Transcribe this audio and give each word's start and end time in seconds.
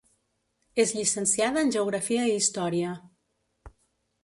És 0.83 0.93
llicenciada 0.99 1.63
en 1.65 1.69
geografia 1.77 2.25
i 2.31 2.35
història. 2.39 2.97